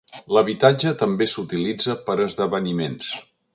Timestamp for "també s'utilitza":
1.01-1.97